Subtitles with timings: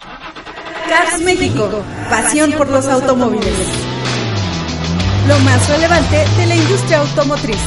[0.00, 3.68] Cars México, pasión por los automóviles.
[5.28, 7.60] Lo más relevante de la industria automotriz.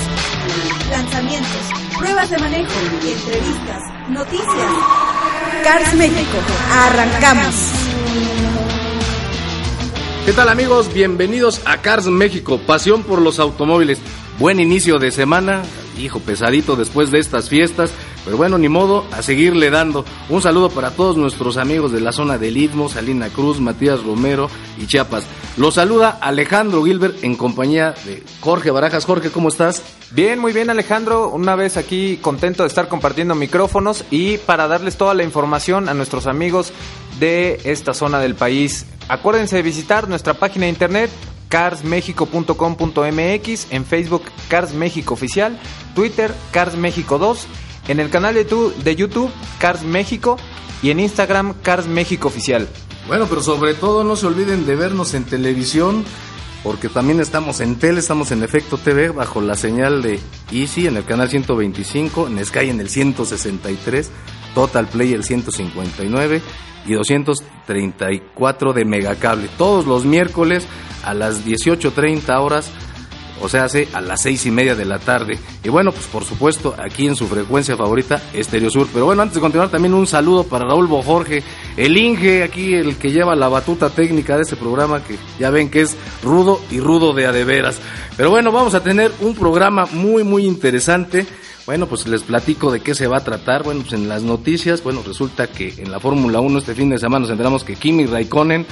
[0.91, 1.61] Lanzamientos,
[1.97, 2.71] pruebas de manejo,
[3.03, 4.71] entrevistas, noticias.
[5.63, 6.37] Cars México,
[6.71, 7.55] arrancamos.
[10.25, 10.93] ¿Qué tal amigos?
[10.93, 13.99] Bienvenidos a Cars México, pasión por los automóviles.
[14.39, 15.63] Buen inicio de semana,
[15.99, 17.91] hijo pesadito después de estas fiestas,
[18.25, 20.05] pero bueno, ni modo, a seguirle dando.
[20.29, 24.49] Un saludo para todos nuestros amigos de la zona del Istmo, Salina Cruz, Matías Romero
[24.77, 25.25] y Chiapas.
[25.57, 29.05] Los saluda Alejandro Gilbert en compañía de Jorge Barajas.
[29.05, 29.81] Jorge, ¿cómo estás?
[30.11, 34.97] Bien, muy bien Alejandro, una vez aquí contento de estar compartiendo micrófonos y para darles
[34.97, 36.71] toda la información a nuestros amigos
[37.19, 38.85] de esta zona del país.
[39.09, 41.09] Acuérdense de visitar nuestra página de internet
[41.49, 45.59] carsmexico.com.mx, en Facebook Cars México Oficial,
[45.95, 47.47] Twitter Cars México 2,
[47.87, 50.37] en el canal de, de YouTube Cars México
[50.81, 52.67] y en Instagram Cars México Oficial.
[53.07, 56.03] Bueno, pero sobre todo no se olviden de vernos en televisión,
[56.63, 60.19] porque también estamos en tele, estamos en Efecto TV bajo la señal de
[60.51, 64.11] Easy en el canal 125, en Sky en el 163,
[64.57, 66.41] Total Play el 159
[66.87, 69.49] y 234 de Megacable.
[69.55, 70.65] Todos los miércoles
[71.03, 72.71] a las 18.30 horas,
[73.39, 75.37] o sea, hace a las seis y media de la tarde.
[75.63, 78.87] Y bueno, pues por supuesto, aquí en su frecuencia favorita, Estereo Sur.
[78.91, 81.43] Pero bueno, antes de continuar, también un saludo para Raúl Jorge,
[81.77, 85.69] el Inge, aquí el que lleva la batuta técnica de este programa, que ya ven
[85.69, 87.77] que es rudo y rudo de adeveras.
[88.17, 91.27] Pero bueno, vamos a tener un programa muy, muy interesante.
[91.67, 93.63] Bueno, pues les platico de qué se va a tratar.
[93.63, 96.97] Bueno, pues en las noticias, bueno, resulta que en la Fórmula 1 este fin de
[96.97, 98.65] semana nos enteramos que Kimi Raikkonen,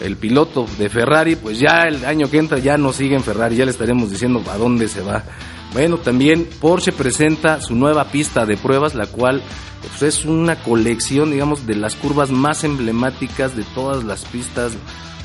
[0.00, 3.56] el piloto de Ferrari, pues ya el año que entra ya no sigue en Ferrari,
[3.56, 5.24] ya le estaremos diciendo a dónde se va.
[5.72, 9.42] Bueno, también Porsche presenta su nueva pista de pruebas, la cual
[9.80, 14.74] pues, es una colección, digamos, de las curvas más emblemáticas de todas las pistas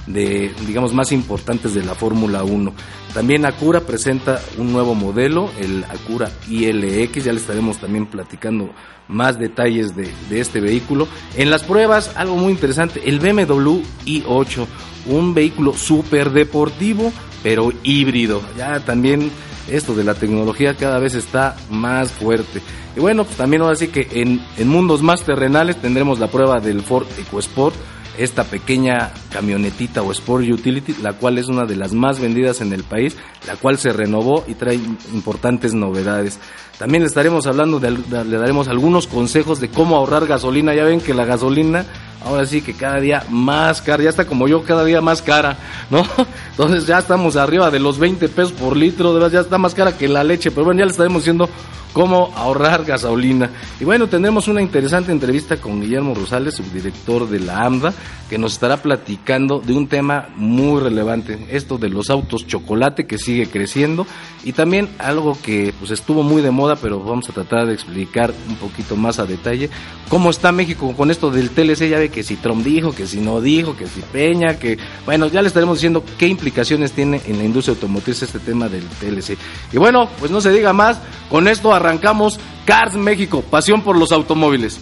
[0.08, 2.74] de, digamos, más importantes de la Fórmula 1.
[3.14, 8.72] También Acura presenta un nuevo modelo, el Acura ILX, ya le estaremos también platicando
[9.08, 11.08] más detalles de, de este vehículo.
[11.36, 14.66] En las pruebas, algo muy interesante, el BMW i8,
[15.08, 17.12] un vehículo súper deportivo,
[17.44, 18.42] pero híbrido.
[18.58, 19.32] Ya también
[19.68, 22.62] esto de la tecnología cada vez está más fuerte.
[22.96, 26.60] Y bueno, pues también ahora sí que en, en mundos más terrenales tendremos la prueba
[26.60, 27.76] del Ford EcoSport
[28.18, 32.74] esta pequeña camionetita o Sport Utility, la cual es una de las más vendidas en
[32.74, 34.76] el país, la cual se renovó y trae
[35.14, 36.40] importantes novedades.
[36.78, 40.74] También le estaremos hablando, de, le daremos algunos consejos de cómo ahorrar gasolina.
[40.74, 41.86] Ya ven que la gasolina
[42.26, 45.58] ahora sí que cada día más cara, ya está como yo, cada día más cara,
[45.90, 46.04] ¿no?
[46.52, 49.74] Entonces ya estamos arriba de los 20 pesos por litro, de verdad ya está más
[49.74, 51.50] cara que la leche, pero bueno, ya le estaremos diciendo
[51.94, 53.52] cómo ahorrar gasolina.
[53.80, 57.94] Y bueno, tendremos una interesante entrevista con Guillermo Rosales, subdirector de la AMDA,
[58.30, 63.20] que nos estará platicando de un tema muy relevante, esto de los autos chocolate que
[63.20, 64.08] sigue creciendo
[64.44, 68.34] y también algo que pues estuvo muy de moda, pero vamos a tratar de explicar
[68.50, 69.70] un poquito más a detalle
[70.10, 73.20] cómo está México con esto del TLC, ya ve que si Trump dijo, que si
[73.20, 77.38] no dijo, que si Peña, que bueno, ya le estaremos diciendo qué implicaciones tiene en
[77.38, 79.38] la industria automotriz este tema del TLC.
[79.72, 81.00] Y bueno, pues no se diga más,
[81.30, 84.80] con esto arrancamos Cars México, pasión por los automóviles.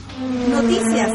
[0.49, 1.11] Noticias.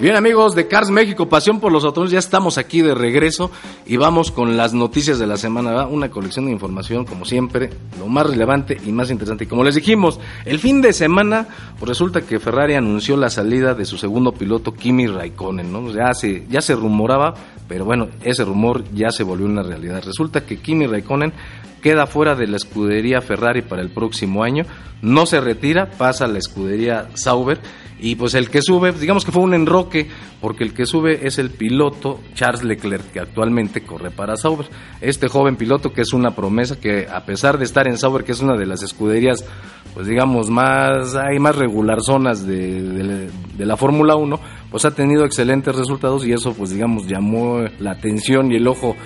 [0.00, 3.50] Bien amigos de Cars México, pasión por los automóviles, ya estamos aquí de regreso
[3.84, 5.88] y vamos con las noticias de la semana, ¿verdad?
[5.90, 9.44] una colección de información como siempre, lo más relevante y más interesante.
[9.44, 11.48] Y como les dijimos, el fin de semana
[11.80, 15.90] pues resulta que Ferrari anunció la salida de su segundo piloto Kimi Raikkonen, ¿no?
[15.92, 17.34] Ya se, ya se rumoraba,
[17.66, 20.00] pero bueno, ese rumor ya se volvió una realidad.
[20.04, 21.32] Resulta que Kimi Raikkonen
[21.88, 24.66] queda fuera de la escudería Ferrari para el próximo año,
[25.00, 27.58] no se retira, pasa a la escudería Sauber
[27.98, 30.06] y pues el que sube, digamos que fue un enroque,
[30.42, 34.66] porque el que sube es el piloto Charles Leclerc, que actualmente corre para Sauber.
[35.00, 38.32] Este joven piloto que es una promesa, que a pesar de estar en Sauber, que
[38.32, 39.46] es una de las escuderías,
[39.94, 44.38] pues digamos, más, hay más regular zonas de, la Fórmula 1,
[44.70, 48.96] pues ha tenido excelentes resultados y eso pues digamos llamó la atención y el ojo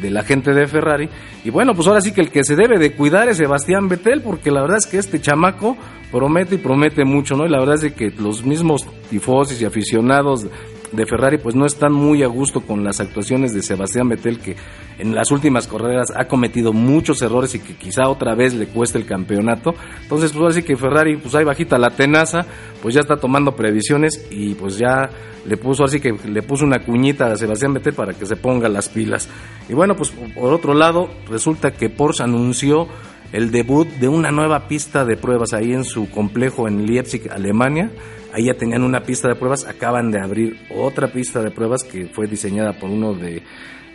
[0.00, 1.08] de la gente de Ferrari.
[1.44, 4.22] Y bueno, pues ahora sí que el que se debe de cuidar es Sebastián Vettel,
[4.22, 5.76] porque la verdad es que este chamaco
[6.10, 7.46] promete y promete mucho, ¿no?
[7.46, 10.46] Y la verdad es que los mismos tifosis y aficionados
[10.92, 14.56] de Ferrari pues no están muy a gusto con las actuaciones de Sebastián Vettel que
[14.98, 18.98] en las últimas carreras ha cometido muchos errores y que quizá otra vez le cueste
[18.98, 19.74] el campeonato.
[20.02, 22.46] Entonces pues ahora sí que Ferrari pues ahí bajita la tenaza,
[22.80, 25.08] pues ya está tomando previsiones y pues ya
[25.46, 28.68] le puso así que le puso una cuñita a Sebastián Vettel para que se ponga
[28.68, 29.28] las pilas.
[29.68, 32.86] Y bueno, pues por otro lado, resulta que Porsche anunció
[33.32, 37.90] el debut de una nueva pista de pruebas ahí en su complejo en Leipzig, Alemania.
[38.32, 42.06] Ahí ya tenían una pista de pruebas, acaban de abrir otra pista de pruebas que
[42.06, 43.42] fue diseñada por uno de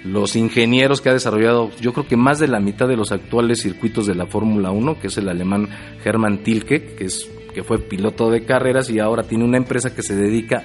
[0.04, 3.62] los ingenieros que ha desarrollado, yo creo que más de la mitad de los actuales
[3.62, 5.68] circuitos de la Fórmula 1, que es el alemán
[6.04, 10.04] Hermann Tilke, que es que fue piloto de carreras y ahora tiene una empresa que
[10.04, 10.64] se dedica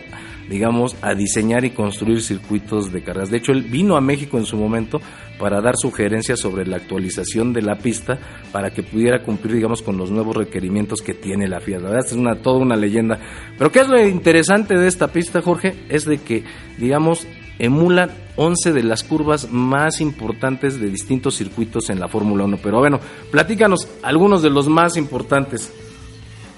[0.51, 3.31] digamos, a diseñar y construir circuitos de carreras.
[3.31, 5.01] De hecho, él vino a México en su momento
[5.39, 8.19] para dar sugerencias sobre la actualización de la pista
[8.51, 11.79] para que pudiera cumplir, digamos, con los nuevos requerimientos que tiene la FIA.
[11.79, 13.19] La verdad es una, toda una leyenda.
[13.57, 15.75] Pero ¿qué es lo interesante de esta pista, Jorge?
[15.89, 16.45] Es de que,
[16.77, 17.27] digamos,
[17.59, 22.59] emulan 11 de las curvas más importantes de distintos circuitos en la Fórmula 1.
[22.63, 23.01] Pero bueno,
[23.31, 25.73] platícanos algunos de los más importantes.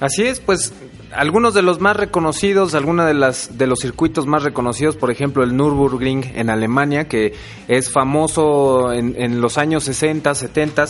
[0.05, 0.75] Así es, pues
[1.15, 5.43] algunos de los más reconocidos, algunos de las de los circuitos más reconocidos, por ejemplo
[5.43, 7.33] el Nürburgring en Alemania, que
[7.69, 10.89] es famoso en, en los años 60, 70,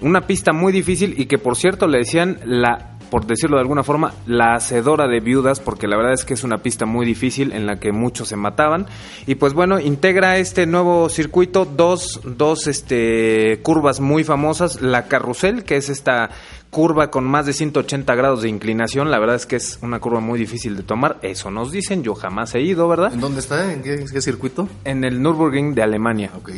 [0.00, 3.84] una pista muy difícil y que por cierto le decían la por decirlo de alguna
[3.84, 7.52] forma, la hacedora de viudas, porque la verdad es que es una pista muy difícil
[7.52, 8.86] en la que muchos se mataban.
[9.26, 15.64] Y pues bueno, integra este nuevo circuito dos, dos este, curvas muy famosas, la carrusel,
[15.64, 16.30] que es esta
[16.70, 19.10] curva con más de 180 grados de inclinación.
[19.10, 21.18] La verdad es que es una curva muy difícil de tomar.
[21.20, 22.02] Eso nos dicen.
[22.02, 23.12] Yo jamás he ido, ¿verdad?
[23.12, 23.74] ¿En dónde está?
[23.74, 24.70] ¿En qué, circuito?
[24.86, 26.30] En el Nürburgring de Alemania.
[26.34, 26.52] Ok.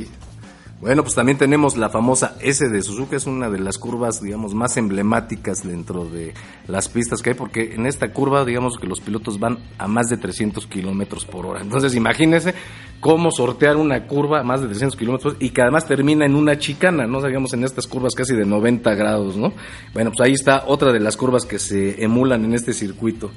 [0.85, 4.53] Bueno, pues también tenemos la famosa S de Suzuka, es una de las curvas, digamos,
[4.53, 6.35] más emblemáticas dentro de
[6.69, 10.11] las pistas que hay, porque en esta curva, digamos que los pilotos van a más
[10.11, 11.63] de 300 kilómetros por hora.
[11.63, 12.53] Entonces, imagínense
[13.01, 16.59] cómo sortear una curva a más de 300 kilómetros y que además termina en una
[16.59, 17.23] chicana, ¿no?
[17.23, 19.55] Digamos, en estas curvas casi de 90 grados, ¿no?
[19.95, 23.31] Bueno, pues ahí está otra de las curvas que se emulan en este circuito.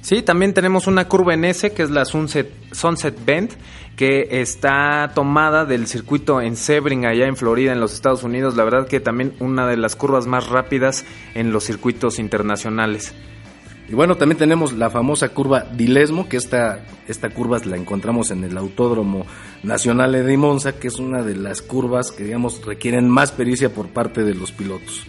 [0.00, 3.50] Sí, también tenemos una curva en S que es la Sunset, Sunset Bend,
[3.96, 8.56] que está tomada del circuito en Sebring, allá en Florida, en los Estados Unidos.
[8.56, 11.04] La verdad que también una de las curvas más rápidas
[11.34, 13.14] en los circuitos internacionales.
[13.90, 18.44] Y bueno, también tenemos la famosa curva Dilesmo, que esta, esta curva la encontramos en
[18.44, 19.26] el Autódromo
[19.64, 23.88] Nacional de Monza, que es una de las curvas que, digamos, requieren más pericia por
[23.88, 25.04] parte de los pilotos.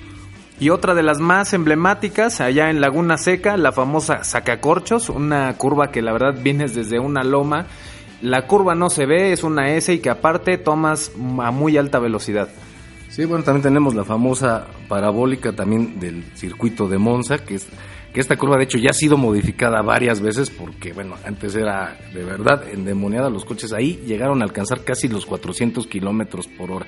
[0.61, 5.89] Y otra de las más emblemáticas, allá en Laguna Seca, la famosa Sacacorchos, una curva
[5.89, 7.65] que la verdad vienes desde una loma.
[8.21, 11.97] La curva no se ve, es una S y que aparte tomas a muy alta
[11.97, 12.47] velocidad.
[13.09, 17.67] Sí, bueno, también tenemos la famosa parabólica también del circuito de Monza, que es
[18.13, 21.97] que esta curva de hecho ya ha sido modificada varias veces porque, bueno, antes era
[22.13, 26.85] de verdad endemoniada los coches ahí, llegaron a alcanzar casi los 400 kilómetros por hora.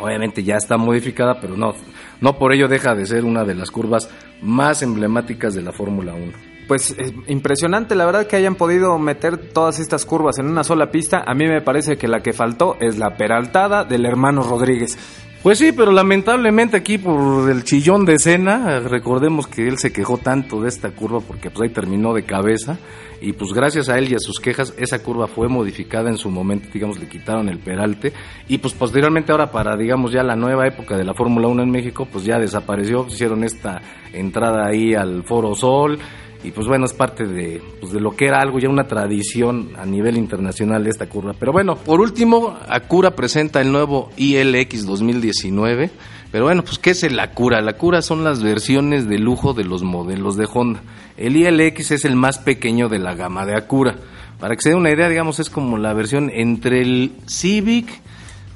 [0.00, 1.74] Obviamente ya está modificada, pero no,
[2.22, 4.08] no por ello deja de ser una de las curvas
[4.40, 9.36] más emblemáticas de la Fórmula 1 pues eh, impresionante la verdad que hayan podido meter
[9.36, 11.22] todas estas curvas en una sola pista.
[11.26, 14.96] A mí me parece que la que faltó es la peraltada del hermano Rodríguez.
[15.42, 20.16] Pues sí, pero lamentablemente aquí por el chillón de escena, recordemos que él se quejó
[20.16, 22.78] tanto de esta curva porque pues ahí terminó de cabeza
[23.20, 26.30] y pues gracias a él y a sus quejas esa curva fue modificada en su
[26.30, 28.12] momento, digamos le quitaron el peralte
[28.46, 31.70] y pues posteriormente ahora para digamos ya la nueva época de la Fórmula 1 en
[31.72, 33.82] México pues ya desapareció, hicieron esta
[34.12, 35.98] entrada ahí al Foro Sol
[36.44, 39.70] y pues bueno, es parte de, pues de lo que era algo ya una tradición
[39.76, 41.34] a nivel internacional de esta curva.
[41.38, 45.90] Pero bueno, por último, Acura presenta el nuevo ILX 2019.
[46.32, 47.60] Pero bueno, pues ¿qué es el Acura?
[47.60, 50.82] La Acura son las versiones de lujo de los modelos de Honda.
[51.16, 53.96] El ILX es el más pequeño de la gama de Acura.
[54.40, 58.02] Para que se dé una idea, digamos, es como la versión entre el Civic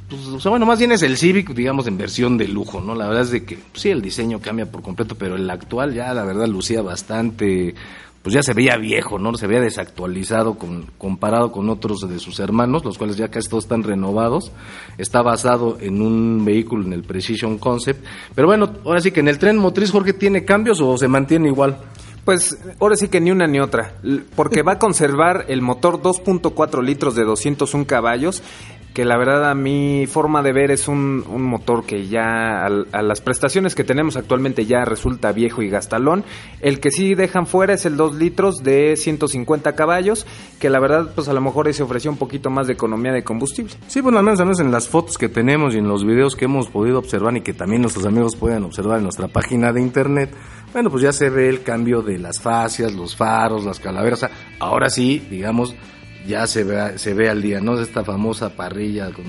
[0.09, 2.95] pues, bueno, más bien es el Civic, digamos, en versión de lujo, ¿no?
[2.95, 5.95] La verdad es de que pues, sí, el diseño cambia por completo, pero el actual
[5.95, 7.75] ya, la verdad, lucía bastante,
[8.23, 9.35] pues ya se veía viejo, ¿no?
[9.35, 13.65] Se veía desactualizado con, comparado con otros de sus hermanos, los cuales ya casi todos
[13.65, 14.53] están renovados.
[14.97, 18.05] Está basado en un vehículo en el Precision Concept.
[18.35, 21.49] Pero bueno, ahora sí que en el tren motriz, Jorge, ¿tiene cambios o se mantiene
[21.49, 21.79] igual?
[22.27, 23.95] Pues ahora sí que ni una ni otra,
[24.35, 28.43] porque va a conservar el motor 2.4 litros de 201 caballos
[28.97, 33.21] que la verdad a mi forma de ver es un, motor que ya a, las
[33.21, 36.25] prestaciones que tenemos actualmente ya resulta viejo y gastalón.
[36.63, 40.27] El que sí dejan fuera es el 2 litros de 150 caballos,
[40.59, 43.23] que la verdad pues a lo mejor se ofreció un poquito más de economía de
[43.23, 43.75] combustible.
[43.87, 46.35] Sí, pues al menos, al menos en las fotos que tenemos y en los videos
[46.35, 49.83] que hemos podido observar y que también nuestros amigos pueden observar en nuestra página de
[49.83, 50.35] internet,
[50.73, 54.27] bueno, pues ya se ve el cambio de las fascias, los faros, las calaveras.
[54.59, 55.77] ahora sí, digamos,
[56.27, 57.81] ya se ve, se ve al día, ¿no?
[57.81, 59.25] Esta famosa parrilla con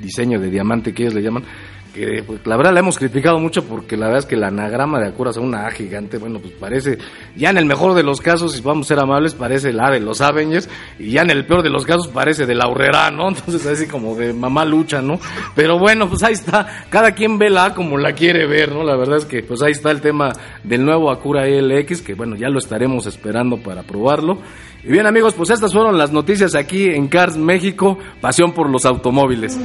[0.00, 1.44] diseño de diamante que ellos le llaman,
[1.92, 5.00] que pues, la verdad la hemos criticado mucho porque la verdad es que el anagrama
[5.00, 6.98] de Acura es una A gigante, bueno, pues parece,
[7.36, 10.00] ya en el mejor de los casos, si vamos a ser amables, parece la de
[10.00, 10.68] los Avengers,
[10.98, 13.28] y ya en el peor de los casos parece de la Aurrera, ¿no?
[13.28, 15.18] Entonces así como de mamá lucha, ¿no?
[15.54, 18.82] Pero bueno, pues ahí está, cada quien ve la A como la quiere ver, ¿no?
[18.82, 20.32] La verdad es que pues ahí está el tema
[20.64, 24.38] del nuevo Acura LX, que bueno, ya lo estaremos esperando para probarlo.
[24.82, 28.86] Y bien amigos, pues estas fueron las noticias aquí en Cars México, pasión por los
[28.86, 29.58] automóviles.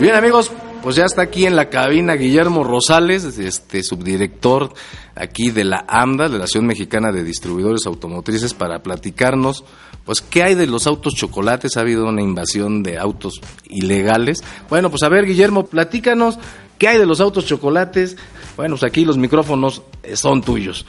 [0.00, 0.50] Bien amigos,
[0.84, 4.74] pues ya está aquí en la cabina Guillermo Rosales, este subdirector
[5.14, 9.64] aquí de la AMDA, la Asociación Mexicana de Distribuidores Automotrices, para platicarnos,
[10.04, 11.78] pues, qué hay de los autos chocolates.
[11.78, 14.44] Ha habido una invasión de autos ilegales.
[14.68, 16.38] Bueno, pues a ver, Guillermo, platícanos
[16.76, 18.18] qué hay de los autos chocolates.
[18.54, 19.80] Bueno, pues aquí los micrófonos
[20.12, 20.84] son tuyos.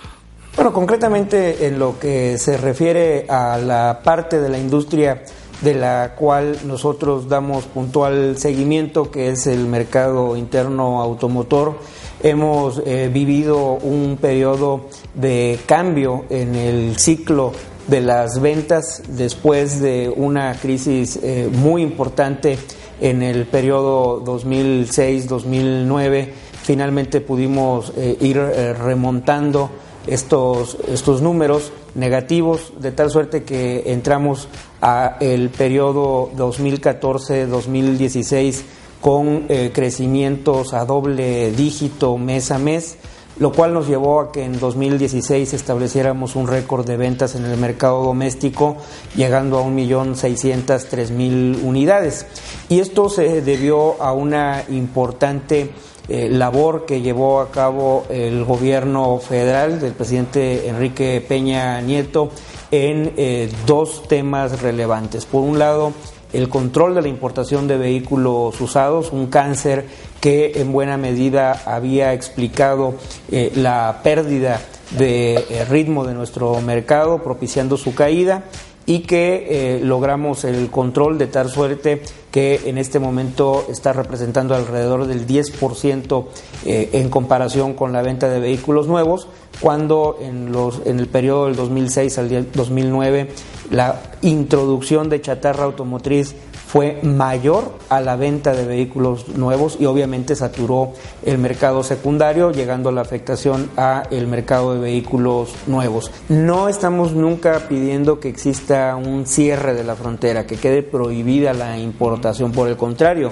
[0.58, 5.24] Bueno, concretamente en lo que se refiere a la parte de la industria
[5.62, 11.80] de la cual nosotros damos puntual seguimiento, que es el mercado interno automotor.
[12.22, 17.54] Hemos eh, vivido un periodo de cambio en el ciclo
[17.88, 22.58] de las ventas después de una crisis eh, muy importante
[23.00, 26.30] en el periodo 2006-2009.
[26.64, 29.70] Finalmente pudimos eh, ir remontando
[30.08, 34.48] estos, estos números negativos, de tal suerte que entramos
[34.82, 38.62] a el periodo 2014-2016
[39.02, 42.98] con eh, crecimientos a doble dígito mes a mes,
[43.38, 47.56] lo cual nos llevó a que en 2016 estableciéramos un récord de ventas en el
[47.58, 48.78] mercado doméstico,
[49.16, 52.26] llegando a 1.603.000 unidades.
[52.70, 55.72] Y esto se debió a una importante
[56.08, 62.30] eh, labor que llevó a cabo el gobierno federal del presidente Enrique Peña Nieto
[62.70, 65.26] en eh, dos temas relevantes.
[65.26, 65.94] Por un lado,
[66.32, 69.86] el control de la importación de vehículos usados, un cáncer
[70.22, 72.96] que en buena medida había explicado
[73.32, 74.62] eh, la pérdida
[74.98, 78.44] de ritmo de nuestro mercado, propiciando su caída
[78.86, 82.02] y que eh, logramos el control de tal suerte
[82.32, 86.26] que en este momento está representando alrededor del 10%
[86.66, 89.28] eh, en comparación con la venta de vehículos nuevos,
[89.60, 93.30] cuando en, los, en el periodo del 2006 al 2009
[93.72, 96.36] la introducción de chatarra automotriz
[96.68, 100.94] fue mayor a la venta de vehículos nuevos y obviamente saturó
[101.24, 106.12] el mercado secundario, llegando a la afectación a el mercado de vehículos nuevos.
[106.28, 111.78] No estamos nunca pidiendo que exista un cierre de la frontera, que quede prohibida la
[111.78, 113.32] importación, por el contrario,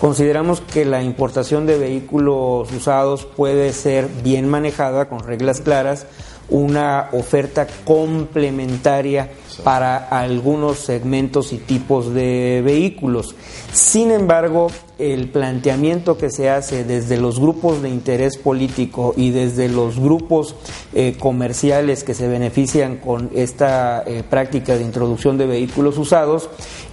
[0.00, 6.06] Consideramos que la importación de vehículos usados puede ser bien manejada con reglas claras,
[6.48, 9.30] una oferta complementaria
[9.62, 13.34] para algunos segmentos y tipos de vehículos.
[13.72, 19.68] Sin embargo, el planteamiento que se hace desde los grupos de interés político y desde
[19.68, 20.54] los grupos
[20.92, 26.50] eh, comerciales que se benefician con esta eh, práctica de introducción de vehículos usados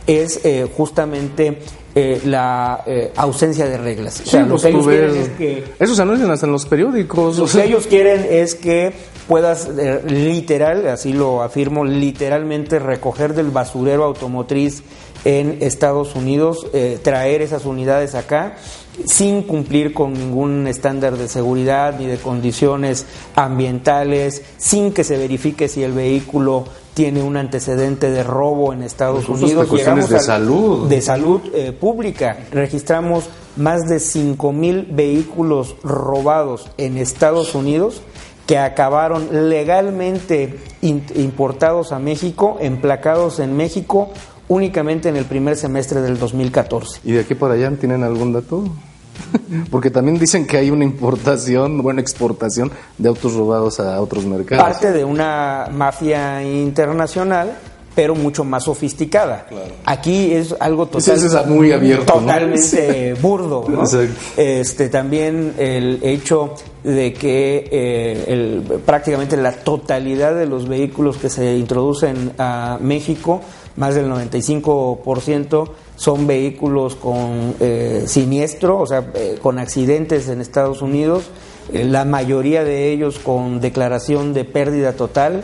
[0.08, 1.60] es eh, justamente
[2.26, 2.84] la
[3.16, 4.22] ausencia de reglas.
[4.22, 5.64] O sea, lo que ellos quieren es que...
[5.80, 7.38] Eso se anuncian hasta en los periódicos.
[7.38, 8.94] Lo que ellos quieren es que
[9.28, 9.70] puedas
[10.06, 14.84] literal, así lo afirmo, literalmente recoger del basurero automotriz
[15.26, 18.56] en Estados Unidos, eh, traer esas unidades acá
[19.06, 25.68] sin cumplir con ningún estándar de seguridad ni de condiciones ambientales, sin que se verifique
[25.68, 26.66] si el vehículo
[26.98, 29.72] tiene un antecedente de robo en Estados pues Unidos.
[29.72, 30.90] Llegamos de salud.
[30.90, 32.40] De salud eh, pública.
[32.52, 33.26] Registramos
[33.56, 38.02] más de 5 mil vehículos robados en Estados Unidos
[38.48, 44.10] que acabaron legalmente importados a México, emplacados en México
[44.48, 47.02] únicamente en el primer semestre del 2014.
[47.04, 48.64] ¿Y de aquí para allá tienen algún dato?
[49.72, 54.64] Porque también dicen que hay una importación, bueno, exportación de autos robados a otros mercados.
[54.64, 57.58] Parte de una mafia internacional
[57.98, 59.48] pero mucho más sofisticada.
[59.84, 63.66] Aquí es algo total, muy abierto, totalmente burdo.
[64.38, 71.58] Este, también el hecho de que eh, prácticamente la totalidad de los vehículos que se
[71.58, 73.42] introducen a México,
[73.78, 80.82] más del 95%, son vehículos con eh, siniestro, o sea, eh, con accidentes en Estados
[80.82, 81.26] Unidos,
[81.74, 85.44] eh, la mayoría de ellos con declaración de pérdida total.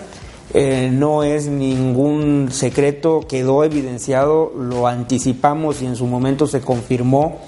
[0.54, 7.40] no es ningún secreto, quedó evidenciado, lo anticipamos y en su momento se confirmó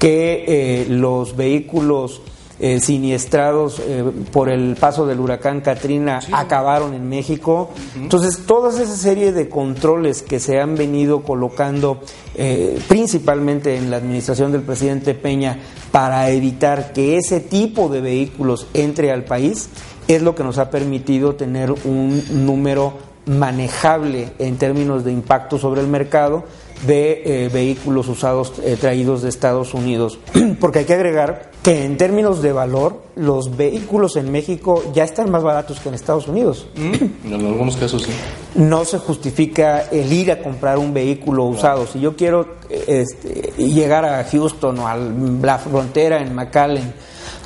[0.00, 2.20] que los vehículos
[2.60, 7.70] eh, siniestrados eh, por el paso del huracán Katrina acabaron en México.
[7.96, 12.00] Entonces, toda esa serie de controles que se han venido colocando
[12.34, 15.58] eh, principalmente en la administración del presidente Peña
[15.92, 19.68] para evitar que ese tipo de vehículos entre al país
[20.08, 22.94] es lo que nos ha permitido tener un número
[23.26, 26.44] manejable en términos de impacto sobre el mercado
[26.86, 30.18] de eh, vehículos usados eh, traídos de Estados Unidos.
[30.60, 35.30] Porque hay que agregar que en términos de valor, los vehículos en México ya están
[35.30, 36.66] más baratos que en Estados Unidos.
[36.74, 38.10] Mm, en algunos casos sí.
[38.54, 41.86] No se justifica el ir a comprar un vehículo usado.
[41.86, 46.94] Si yo quiero este, llegar a Houston o a la frontera en McAllen,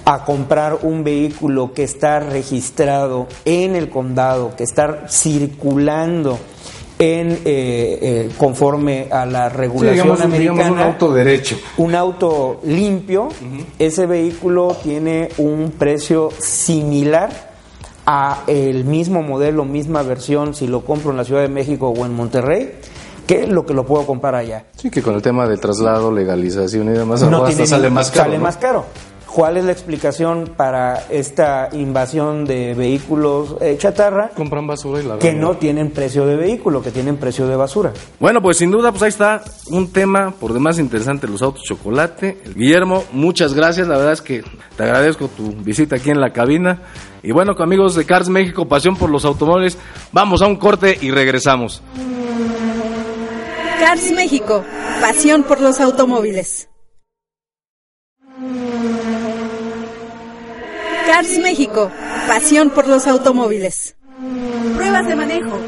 [0.05, 6.39] a comprar un vehículo que está registrado en el condado, que está circulando
[7.03, 10.71] en eh, eh, conforme a la regulación americana.
[10.71, 11.59] un auto derecho.
[11.79, 13.29] Un auto limpio,
[13.77, 17.51] ese vehículo tiene un precio similar
[18.07, 22.07] a el mismo modelo, misma versión, si lo compro en la Ciudad de México o
[22.07, 22.75] en Monterrey,
[23.27, 24.67] que lo que lo puedo comprar allá.
[24.77, 28.31] Sí, que con el tema de traslado, legalización y demás, no sale más caro.
[28.31, 28.85] Sale más caro.
[29.35, 34.29] ¿Cuál es la explicación para esta invasión de vehículos eh, chatarra?
[34.29, 37.93] Compran basura y la Que no tienen precio de vehículo, que tienen precio de basura.
[38.21, 42.43] Bueno, pues sin duda, pues ahí está un tema por demás interesante, los autos chocolate.
[42.55, 44.45] Guillermo, muchas gracias, la verdad es que
[44.77, 46.83] te agradezco tu visita aquí en la cabina.
[47.23, 49.79] Y bueno, amigos de Cars México, pasión por los automóviles,
[50.13, 51.83] vamos a un corte y regresamos.
[53.81, 54.63] Cars México,
[55.01, 56.69] pasión por los automóviles.
[61.13, 61.91] Cars México,
[62.27, 63.97] pasión por los automóviles.
[64.77, 65.59] Pruebas de manejo.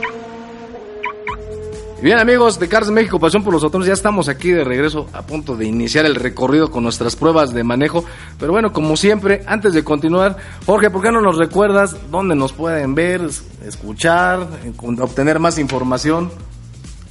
[2.01, 5.21] Bien amigos de Cars México, pasión por los automóviles, ya estamos aquí de regreso a
[5.21, 8.07] punto de iniciar el recorrido con nuestras pruebas de manejo.
[8.41, 12.55] Pero bueno, como siempre, antes de continuar, Jorge, ¿por qué no nos recuerdas dónde nos
[12.55, 13.21] pueden ver,
[13.67, 14.49] escuchar,
[14.99, 16.31] obtener más información?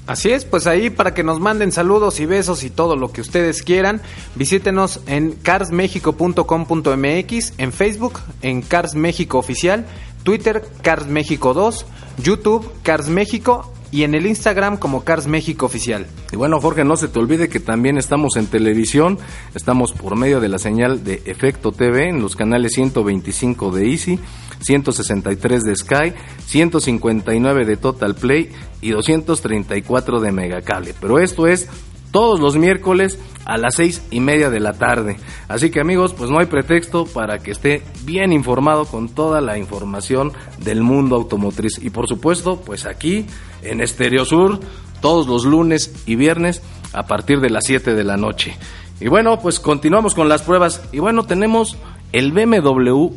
[0.05, 3.21] Así es, pues ahí para que nos manden saludos y besos y todo lo que
[3.21, 4.01] ustedes quieran,
[4.35, 9.85] visítenos en carsmexico.com.mx, en Facebook, en Cars México Oficial,
[10.23, 11.85] Twitter, Cars México 2,
[12.21, 16.07] YouTube, Cars México y en el Instagram como Cars México Oficial.
[16.31, 19.19] Y bueno, Jorge, no se te olvide que también estamos en televisión,
[19.53, 24.19] estamos por medio de la señal de Efecto TV en los canales 125 de Easy
[24.63, 26.13] 163 de Sky,
[26.45, 28.49] 159 de Total Play
[28.81, 30.95] y 234 de Megacable.
[30.99, 31.69] Pero esto es
[32.13, 35.17] todos los miércoles a las seis y media de la tarde.
[35.47, 39.57] Así que amigos, pues no hay pretexto para que esté bien informado con toda la
[39.57, 41.83] información del mundo automotriz.
[41.83, 43.25] Y por supuesto, pues aquí
[43.63, 44.59] en Estereo Sur,
[45.01, 46.61] todos los lunes y viernes
[46.93, 48.55] a partir de las 7 de la noche.
[48.99, 50.87] Y bueno, pues continuamos con las pruebas.
[50.91, 51.77] Y bueno, tenemos
[52.11, 53.09] el BMW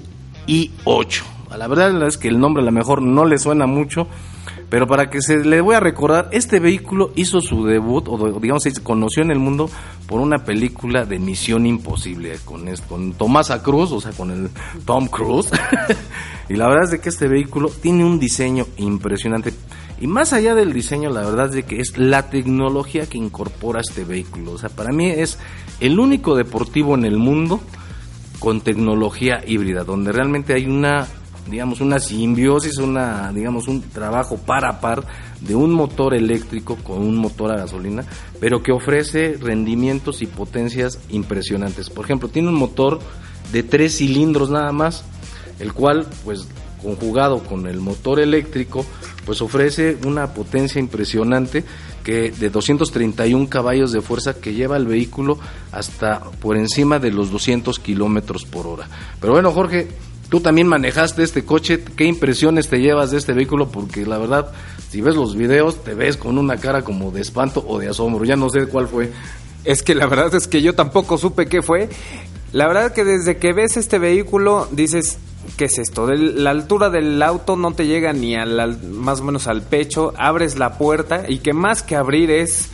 [0.47, 1.23] i8.
[1.59, 4.09] La verdad es que el nombre a lo mejor no le suena mucho,
[4.69, 8.65] pero para que se le voy a recordar, este vehículo hizo su debut, o digamos,
[8.65, 9.71] se conoció en el mundo
[10.09, 14.51] por una película de Misión Imposible, con, con Tomás Cruz, o sea, con el
[14.85, 15.51] Tom Cruise.
[16.49, 19.53] y la verdad es de que este vehículo tiene un diseño impresionante.
[20.01, 23.81] Y más allá del diseño, la verdad es de que es la tecnología que incorpora
[23.81, 24.53] este vehículo.
[24.53, 25.39] O sea, para mí es
[25.81, 27.61] el único deportivo en el mundo
[28.41, 31.07] con tecnología híbrida, donde realmente hay una
[31.51, 35.05] digamos una simbiosis, una digamos un trabajo par a par
[35.41, 38.05] de un motor eléctrico con un motor a gasolina,
[38.41, 41.91] pero que ofrece rendimientos y potencias impresionantes.
[41.91, 42.99] Por ejemplo, tiene un motor
[43.53, 45.05] de tres cilindros nada más,
[45.61, 46.49] el cual pues
[46.83, 48.85] conjugado con el motor eléctrico
[49.25, 51.65] pues ofrece una potencia impresionante
[52.05, 55.39] que de 231 caballos de fuerza que lleva el vehículo
[55.73, 58.89] hasta por encima de los 200 kilómetros por hora.
[59.21, 59.89] Pero bueno, Jorge,
[60.29, 63.69] tú también manejaste este coche, ¿qué impresiones te llevas de este vehículo?
[63.69, 64.53] Porque la verdad,
[64.91, 68.25] si ves los videos, te ves con una cara como de espanto o de asombro,
[68.25, 69.13] ya no sé cuál fue.
[69.65, 71.89] Es que la verdad es que yo tampoco supe qué fue.
[72.53, 75.19] La verdad que desde que ves este vehículo dices,
[75.57, 76.07] ¿qué es esto?
[76.07, 80.59] la altura del auto no te llega ni al, más o menos al pecho, abres
[80.59, 82.69] la puerta y que más que abrir es,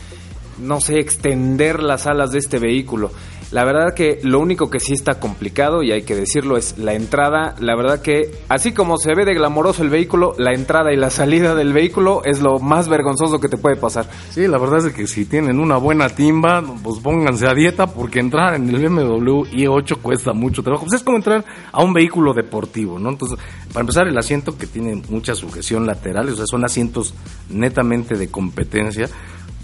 [0.59, 3.11] no sé, extender las alas de este vehículo.
[3.53, 6.95] La verdad que lo único que sí está complicado, y hay que decirlo, es la
[6.95, 7.55] entrada.
[7.61, 11.11] La verdad que, así como se ve de glamoroso el vehículo, la entrada y la
[11.11, 14.09] salida del vehículo es lo más vergonzoso que te puede pasar.
[14.31, 18.21] Sí, la verdad es que si tienen una buena timba, pues pónganse a dieta porque
[18.21, 20.87] entrar en el BMW i8 cuesta mucho trabajo.
[20.87, 23.11] Pues es como entrar a un vehículo deportivo, ¿no?
[23.11, 23.39] Entonces,
[23.69, 27.15] para empezar, el asiento que tiene mucha sujeción lateral, o sea, son asientos
[27.51, 29.11] netamente de competencia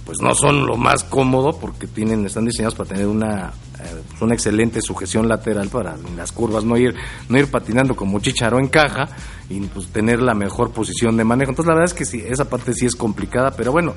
[0.09, 4.23] pues no son lo más cómodo porque tienen están diseñados para tener una eh, pues
[4.23, 6.94] una excelente sujeción lateral para las curvas no ir
[7.29, 9.11] no ir patinando como chicharo en caja
[9.51, 12.49] y pues tener la mejor posición de manejo entonces la verdad es que sí esa
[12.49, 13.92] parte sí es complicada pero bueno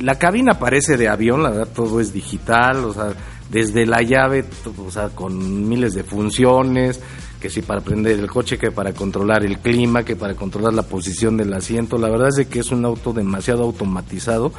[0.00, 3.14] la cabina parece de avión la verdad todo es digital o sea
[3.48, 4.44] desde la llave
[4.86, 7.00] o sea con miles de funciones
[7.40, 10.84] que sí para prender el coche, que para controlar el clima, que para controlar la
[10.84, 11.98] posición del asiento.
[11.98, 14.50] La verdad es que es un auto demasiado automatizado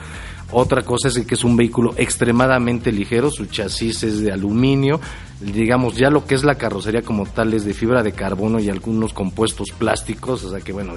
[0.52, 5.00] otra cosa es que es un vehículo extremadamente ligero, su chasis es de aluminio,
[5.42, 8.70] digamos ya lo que es la carrocería como tal es de fibra de carbono y
[8.70, 10.94] algunos compuestos plásticos, o sea que bueno,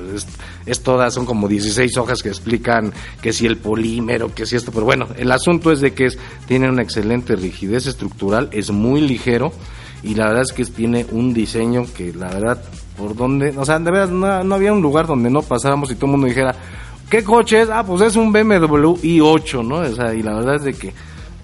[0.66, 4.70] es, todas, son como 16 hojas que explican que si el polímero, que si esto,
[4.70, 9.00] pero bueno, el asunto es de que es, tiene una excelente rigidez estructural, es muy
[9.00, 9.52] ligero
[10.02, 12.62] y la verdad es que tiene un diseño que la verdad,
[12.96, 15.94] por donde, o sea, de verdad no, no había un lugar donde no pasáramos y
[15.94, 16.54] todo el mundo dijera,
[17.11, 17.71] ¿Qué coche es?
[17.71, 19.77] Ah, pues es un BMW i8, ¿no?
[19.77, 20.92] O sea, y la verdad es de que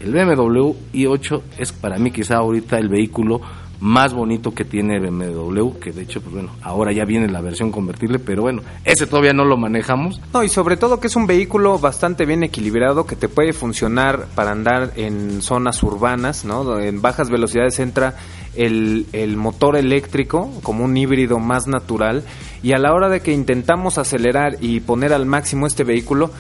[0.01, 3.41] el BMW i8 es para mí quizá ahorita el vehículo
[3.81, 7.71] más bonito que tiene BMW, que de hecho, pues bueno, ahora ya viene la versión
[7.71, 10.21] convertible, pero bueno, ese todavía no lo manejamos.
[10.33, 14.27] No, y sobre todo que es un vehículo bastante bien equilibrado, que te puede funcionar
[14.35, 16.79] para andar en zonas urbanas, ¿no?
[16.79, 18.15] En bajas velocidades entra
[18.55, 22.23] el, el motor eléctrico como un híbrido más natural
[22.63, 26.31] y a la hora de que intentamos acelerar y poner al máximo este vehículo,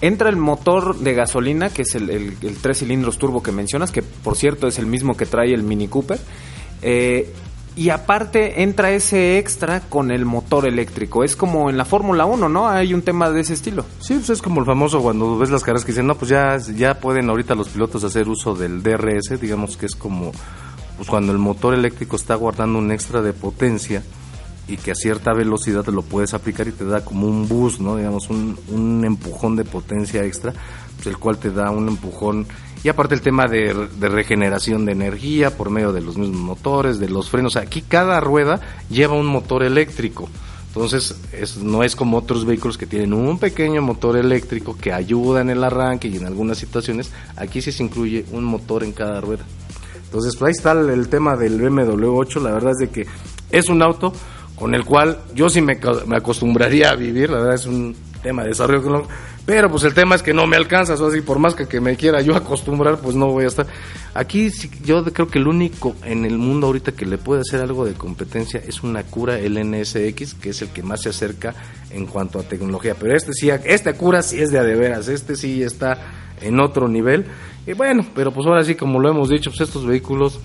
[0.00, 4.02] entra el motor de gasolina, que es el, el, tres cilindros turbo que mencionas, que
[4.02, 6.18] por cierto es el mismo que trae el Mini Cooper.
[6.82, 7.32] Eh,
[7.78, 11.22] y aparte entra ese extra con el motor eléctrico.
[11.22, 12.68] Es como en la Fórmula 1, ¿no?
[12.68, 13.84] Hay un tema de ese estilo.
[14.00, 16.56] Sí, pues es como el famoso cuando ves las caras que dicen, no, pues ya,
[16.58, 20.32] ya pueden ahorita los pilotos hacer uso del DRS, digamos que es como
[20.96, 24.02] pues cuando el motor eléctrico está guardando un extra de potencia
[24.66, 27.96] y que a cierta velocidad lo puedes aplicar y te da como un boost, ¿no?
[27.96, 30.52] Digamos, un, un empujón de potencia extra,
[30.96, 32.48] pues el cual te da un empujón
[32.84, 37.08] y aparte el tema de, regeneración de energía por medio de los mismos motores, de
[37.08, 37.56] los frenos.
[37.56, 40.28] Aquí cada rueda lleva un motor eléctrico.
[40.68, 45.40] Entonces es, no es como otros vehículos que tienen un pequeño motor eléctrico que ayuda
[45.40, 47.10] en el arranque y en algunas situaciones.
[47.36, 49.44] Aquí sí se incluye un motor en cada rueda.
[50.04, 52.40] Entonces pues ahí está el, tema del BMW 8.
[52.40, 53.06] La verdad es de que
[53.50, 54.12] es un auto
[54.54, 57.30] con el cual yo sí me, me acostumbraría a vivir.
[57.30, 59.06] La verdad es un tema de desarrollo
[59.48, 61.96] pero pues el tema es que no me alcanza, o así por más que, me
[61.96, 63.66] quiera yo acostumbrar, pues no voy a estar.
[64.12, 64.50] Aquí
[64.84, 67.94] yo creo que el único en el mundo ahorita que le puede hacer algo de
[67.94, 71.54] competencia es una cura el NSX, que es el que más se acerca
[71.88, 72.94] en cuanto a tecnología.
[73.00, 75.96] Pero este sí, este cura sí es de a de veras, este sí está
[76.42, 77.24] en otro nivel.
[77.66, 80.40] Y bueno, pero pues ahora sí, como lo hemos dicho, pues estos vehículos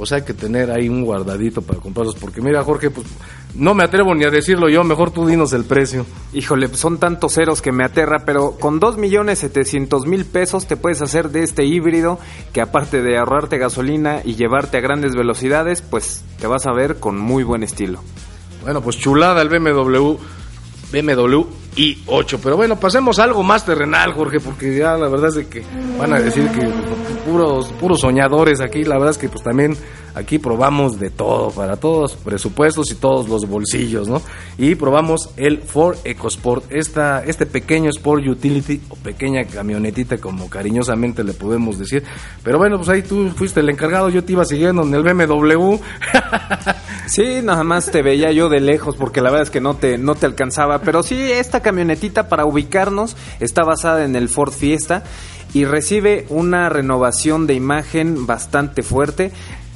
[0.00, 2.14] pues hay que tener ahí un guardadito para comprarlos.
[2.14, 3.06] Porque mira, Jorge, pues
[3.54, 6.06] no me atrevo ni a decirlo yo, mejor tú dinos el precio.
[6.32, 10.78] Híjole, son tantos ceros que me aterra, pero con dos millones setecientos mil pesos te
[10.78, 12.18] puedes hacer de este híbrido
[12.54, 16.96] que aparte de ahorrarte gasolina y llevarte a grandes velocidades, pues te vas a ver
[16.98, 18.00] con muy buen estilo.
[18.62, 20.16] Bueno, pues chulada el BMW.
[20.92, 22.38] BMW i8.
[22.42, 25.62] Pero bueno, pasemos algo más terrenal, Jorge, porque ya la verdad es de que
[25.98, 26.68] van a decir que
[27.28, 28.84] puros, puros soñadores aquí.
[28.84, 29.76] La verdad es que pues también
[30.14, 34.22] aquí probamos de todo, para todos presupuestos y todos los bolsillos, ¿no?
[34.58, 41.24] Y probamos el Ford EcoSport, esta, este pequeño Sport Utility o pequeña camionetita como cariñosamente
[41.24, 42.04] le podemos decir.
[42.42, 45.76] Pero bueno, pues ahí tú fuiste el encargado, yo te iba siguiendo en el BMW.
[47.06, 49.98] sí, nada más te veía yo de lejos porque la verdad es que no te,
[49.98, 50.80] no te alcanzaba.
[50.80, 55.04] Pero sí, esta camionetita para ubicarnos está basada en el Ford Fiesta
[55.52, 59.32] y recibe una renovación de imagen bastante fuerte.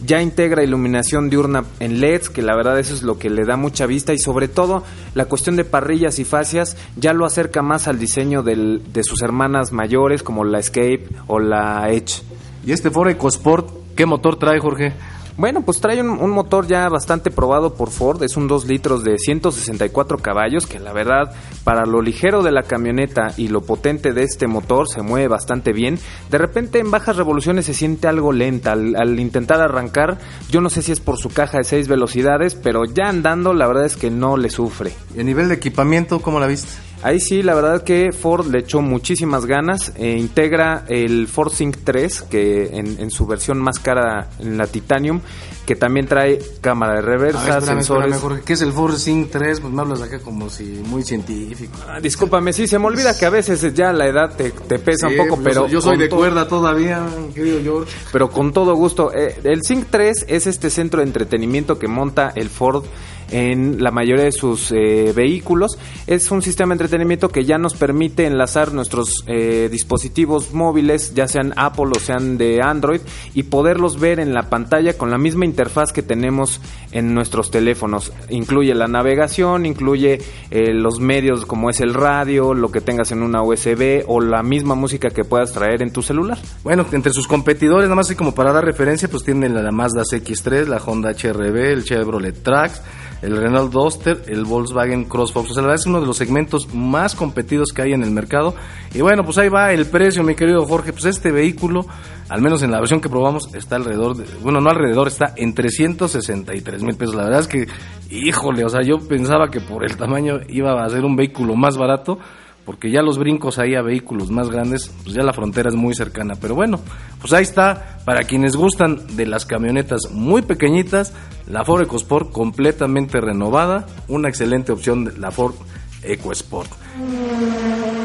[0.06, 3.56] Ya integra iluminación diurna en LEDs, que la verdad eso es lo que le da
[3.56, 4.82] mucha vista y sobre todo
[5.14, 9.72] la cuestión de parrillas y fascias ya lo acerca más al diseño de sus hermanas
[9.72, 12.22] mayores como la Escape o la Edge.
[12.66, 14.92] ¿Y este Ford EcoSport qué motor trae Jorge?
[15.36, 19.18] Bueno, pues trae un, motor ya bastante probado por Ford, es un 2 litros de
[19.18, 24.22] 164 caballos, que la verdad, para lo ligero de la camioneta y lo potente de
[24.22, 25.98] este motor, se mueve bastante bien.
[26.30, 30.18] De repente en bajas revoluciones se siente algo lenta al, intentar arrancar.
[30.50, 33.66] Yo no sé si es por su caja de 6 velocidades, pero ya andando la
[33.66, 34.92] verdad es que no le sufre.
[35.16, 36.72] ¿Y a nivel de equipamiento cómo la viste?
[37.04, 39.92] Ahí sí, la verdad que Ford le echó muchísimas ganas.
[39.96, 44.66] Eh, integra el Ford Sync 3, que en, en, su versión más cara en la
[44.66, 45.20] Titanium,
[45.66, 48.04] que también trae cámara de reversa, ver, espérame, sensores.
[48.06, 49.60] espérame, Jorge, ¿Qué es el Ford Sync 3?
[49.60, 51.76] Pues me hablas acá como si muy científico.
[51.86, 55.08] Ah, discúlpame, sí, se me olvida que a veces ya la edad te, te pesa
[55.08, 55.68] Sí, un poco, pues, pero...
[55.68, 57.92] yo soy de cuerda todavía, querido George.
[58.12, 59.12] pero con todo gusto.
[59.14, 62.82] Eh, el Sync 3 es este centro de entretenimiento que monta el Ford
[63.30, 65.78] en la mayoría de sus eh, vehículos.
[66.06, 71.28] Es un sistema de entretenimiento que ya nos permite enlazar nuestros eh, dispositivos móviles, ya
[71.28, 73.00] sean Apple o sean de Android,
[73.34, 76.60] y poderlos ver en la pantalla con la misma interfaz que tenemos
[76.92, 78.12] en nuestros teléfonos.
[78.30, 83.22] Incluye la navegación, incluye eh, los medios como es el radio, lo que tengas en
[83.22, 86.38] una USB o la misma música que puedas traer en tu celular.
[86.62, 90.02] Bueno, entre sus competidores, nada más así como para dar referencia, pues tienen la Mazda
[90.02, 92.82] CX-3, la Honda HRB, el Chevrolet Trax,
[93.24, 95.50] el Renault Duster, el Volkswagen Crossfox.
[95.50, 98.10] O sea, la verdad es uno de los segmentos más competidos que hay en el
[98.10, 98.54] mercado.
[98.92, 100.92] Y bueno, pues ahí va el precio, mi querido Jorge.
[100.92, 101.86] Pues este vehículo,
[102.28, 105.54] al menos en la versión que probamos, está alrededor, de, bueno, no alrededor, está en
[105.54, 107.14] 363 mil pesos.
[107.14, 107.66] La verdad es que,
[108.10, 111.78] híjole, o sea, yo pensaba que por el tamaño iba a ser un vehículo más
[111.78, 112.18] barato
[112.64, 115.94] porque ya los brincos ahí a vehículos más grandes, pues ya la frontera es muy
[115.94, 116.34] cercana.
[116.40, 116.80] Pero bueno,
[117.20, 121.12] pues ahí está, para quienes gustan de las camionetas muy pequeñitas,
[121.46, 125.54] la Ford EcoSport completamente renovada, una excelente opción, la Ford
[126.02, 126.70] EcoSport.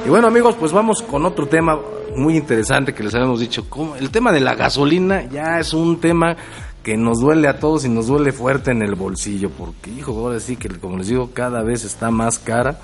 [0.06, 1.78] Y bueno amigos, pues vamos con otro tema
[2.16, 3.66] muy interesante que les habíamos dicho,
[4.00, 6.36] el tema de la gasolina ya es un tema
[6.84, 10.40] que nos duele a todos y nos duele fuerte en el bolsillo, porque hijo, ahora
[10.40, 12.80] sí que como les digo, cada vez está más cara.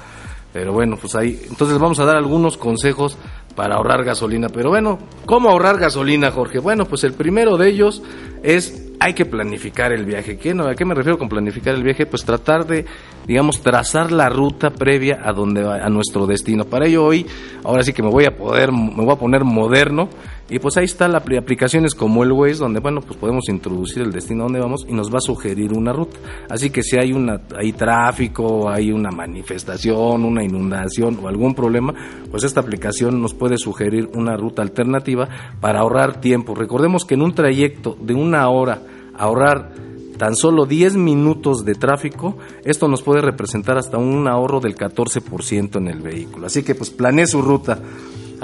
[0.56, 1.38] Pero bueno, pues ahí.
[1.50, 3.18] Entonces vamos a dar algunos consejos
[3.58, 4.48] para ahorrar gasolina.
[4.48, 6.60] Pero bueno, ¿cómo ahorrar gasolina, Jorge?
[6.60, 8.02] Bueno, pues el primero de ellos
[8.42, 10.38] es hay que planificar el viaje.
[10.38, 10.66] ¿Qué, no?
[10.66, 12.06] ¿A qué me refiero con planificar el viaje?
[12.06, 12.86] Pues tratar de,
[13.28, 16.66] digamos, trazar la ruta previa a donde va, a nuestro destino.
[16.66, 17.26] Para ello hoy,
[17.64, 20.10] ahora sí que me voy a poder, me voy a poner moderno.
[20.48, 24.04] Y pues ahí está la apli- aplicaciones como el Waze, donde bueno, pues podemos introducir
[24.04, 26.18] el destino donde vamos y nos va a sugerir una ruta.
[26.52, 31.96] Así que si hay una, hay tráfico, hay una manifestación, una inundación o algún problema,
[32.30, 35.28] pues esta aplicación nos puede sugerir una ruta alternativa
[35.60, 36.54] para ahorrar tiempo.
[36.54, 38.82] Recordemos que en un trayecto de una hora
[39.18, 39.72] ahorrar
[40.18, 45.78] tan solo 10 minutos de tráfico, esto nos puede representar hasta un ahorro del 14%
[45.78, 46.48] en el vehículo.
[46.48, 47.80] Así que pues planee su ruta.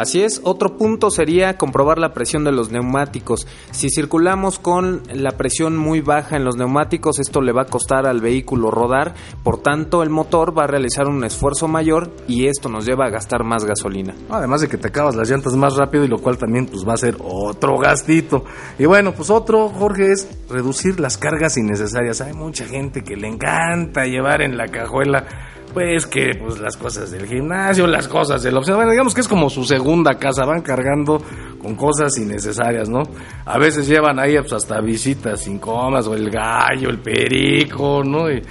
[0.02, 3.46] Así es, otro punto sería comprobar la presión de los neumáticos.
[3.70, 8.08] Si circulamos con la presión muy baja en los neumáticos, esto le va a costar
[8.08, 12.68] al vehículo rodar, por tanto el motor va a realizar un esfuerzo mayor y esto
[12.68, 14.16] nos lleva a gastar más gasolina.
[14.32, 16.94] Además de que te acabas las llantas más rápido y lo cual también pues va
[16.94, 18.44] a ser otro gastito.
[18.80, 22.22] Y bueno, pues otro, Jorge, es reducir las cargas innecesarias.
[22.22, 27.12] Hay mucha gente que le encanta llevar en la cajuela pues que pues las cosas
[27.12, 30.62] del gimnasio, las cosas del opción, bueno, digamos que es como su segunda casa, van
[30.62, 31.22] cargando
[31.62, 33.04] con cosas innecesarias, ¿no?
[33.46, 38.30] A veces llevan ahí pues, hasta visitas incómodas o el gallo, el perico, ¿no?
[38.32, 38.42] Y,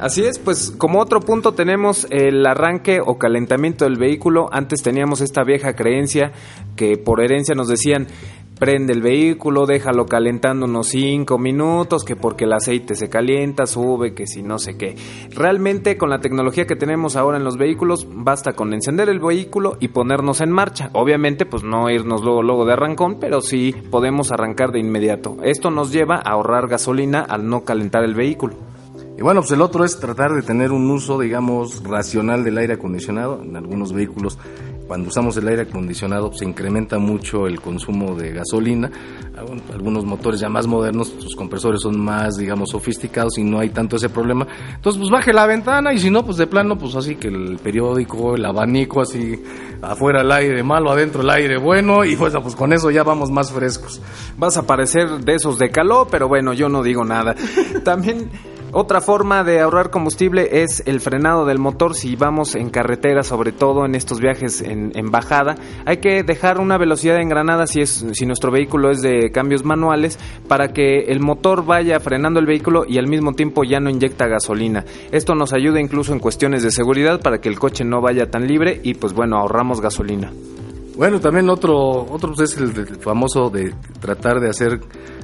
[0.00, 4.48] Así es, pues como otro punto tenemos el arranque o calentamiento del vehículo.
[4.50, 6.32] Antes teníamos esta vieja creencia
[6.74, 8.06] que por herencia nos decían
[8.58, 14.14] prende el vehículo, déjalo calentando unos 5 minutos, que porque el aceite se calienta, sube,
[14.14, 14.96] que si no sé qué.
[15.34, 19.76] Realmente con la tecnología que tenemos ahora en los vehículos, basta con encender el vehículo
[19.80, 20.90] y ponernos en marcha.
[20.94, 25.36] Obviamente, pues no irnos luego, luego de arrancón, pero sí podemos arrancar de inmediato.
[25.42, 28.69] Esto nos lleva a ahorrar gasolina al no calentar el vehículo.
[29.20, 32.72] Y bueno, pues el otro es tratar de tener un uso, digamos, racional del aire
[32.74, 33.42] acondicionado.
[33.42, 34.38] En algunos vehículos,
[34.88, 38.90] cuando usamos el aire acondicionado, se incrementa mucho el consumo de gasolina.
[39.36, 43.68] Algun- Algunos motores ya más modernos, sus compresores son más, digamos, sofisticados y no hay
[43.68, 44.46] tanto ese problema.
[44.74, 47.58] Entonces, pues baje la ventana y si no, pues de plano, pues así que el
[47.62, 49.38] periódico, el abanico, así
[49.82, 53.30] afuera el aire malo, adentro el aire bueno y pues, pues con eso ya vamos
[53.30, 54.00] más frescos.
[54.38, 57.34] Vas a parecer de esos de calor, pero bueno, yo no digo nada.
[57.84, 58.30] También
[58.72, 63.52] otra forma de ahorrar combustible es el frenado del motor si vamos en carretera, sobre
[63.52, 65.56] todo en estos viajes en, bajada.
[65.86, 70.18] Hay que dejar una velocidad engranada si, es, si nuestro vehículo es de cambios manuales
[70.46, 74.28] para que el motor vaya frenando el vehículo y al mismo tiempo ya no inyecta
[74.28, 74.84] gasolina.
[75.10, 78.46] Esto nos ayuda incluso en cuestiones de seguridad para que el coche no vaya tan
[78.46, 80.32] libre y pues bueno, ahorramos gasolina.
[81.00, 84.80] Bueno, también otro, otro es el, famoso de tratar de hacer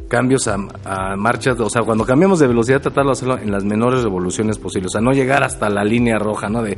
[0.08, 4.02] cambios a, marchas, o sea, cuando cambiamos de velocidad, tratarlo de hacerlo en las menores
[4.02, 6.62] revoluciones posibles, o sea, no llegar hasta la línea roja, ¿no?
[6.62, 6.76] De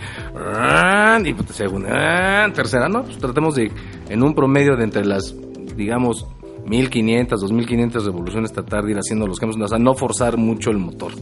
[1.25, 3.03] y pues, segunda, tercera, ¿no?
[3.05, 3.71] Pues tratemos de,
[4.09, 5.35] en un promedio de entre las,
[5.77, 6.27] digamos,
[6.67, 10.79] 1500, 2500 revoluciones, tratar de ir haciendo los cambios, o sea, no forzar mucho el
[10.79, 11.13] motor.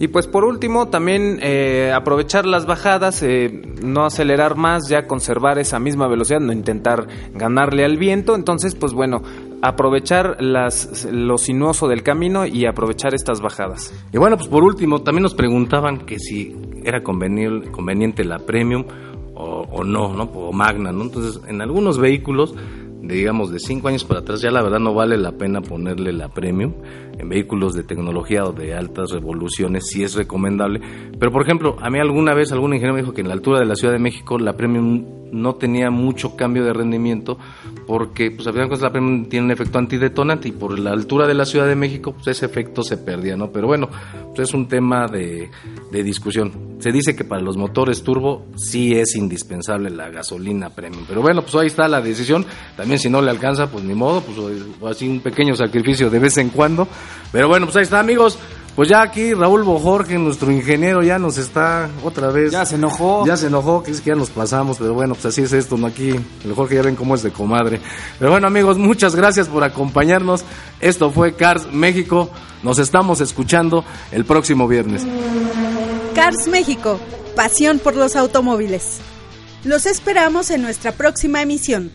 [0.00, 5.58] Y pues por último, también eh, aprovechar las bajadas, eh, no acelerar más, ya conservar
[5.58, 8.34] esa misma velocidad, no intentar ganarle al viento.
[8.34, 9.22] Entonces, pues bueno,
[9.68, 13.94] aprovechar las, lo sinuoso del camino y aprovechar estas bajadas.
[14.12, 18.84] Y bueno, pues por último, también nos preguntaban que si era conveniente, conveniente la Premium
[19.36, 20.24] o, no, ¿no?
[20.24, 21.02] O Magna, ¿no?
[21.02, 22.54] Entonces, en algunos vehículos
[23.02, 26.12] de, digamos, de 5 años para atrás, ya la verdad no vale la pena ponerle
[26.12, 26.74] la premium.
[27.18, 30.80] En vehículos de tecnología o de altas revoluciones sí es recomendable.
[31.18, 33.58] Pero, por ejemplo, a mí alguna vez algún ingeniero me dijo que en la altura
[33.58, 37.38] de la Ciudad de México la premium no tenía mucho cambio de rendimiento
[37.86, 41.34] porque, pues, a final la premium tiene un efecto antidetonante y por la altura de
[41.34, 43.50] la Ciudad de México, pues, ese efecto se perdía, ¿no?
[43.50, 43.88] Pero bueno,
[44.34, 45.50] pues es un tema de,
[45.90, 46.76] de discusión.
[46.78, 51.04] Se dice que para los motores turbo sí es indispensable la gasolina premium.
[51.06, 52.44] Pero bueno, pues ahí está la decisión.
[52.76, 54.38] También si no le alcanza, pues ni modo, pues
[54.90, 56.88] así un pequeño sacrificio de vez en cuando.
[57.32, 58.38] Pero bueno, pues ahí está, amigos.
[58.76, 62.50] Pues ya aquí Raúl Bojorge, nuestro ingeniero, ya nos está otra vez.
[62.50, 63.24] Ya se enojó.
[63.24, 65.76] Ya se enojó, que es que ya nos pasamos, pero bueno, pues así es esto,
[65.76, 65.86] ¿no?
[65.86, 66.10] Aquí
[66.44, 67.80] el Jorge ya ven cómo es de comadre.
[68.18, 70.44] Pero bueno, amigos, muchas gracias por acompañarnos.
[70.80, 72.30] Esto fue Cars México.
[72.64, 75.06] Nos estamos escuchando el próximo viernes.
[76.16, 76.98] Cars México,
[77.36, 78.98] pasión por los automóviles.
[79.62, 81.92] Los esperamos en nuestra próxima emisión.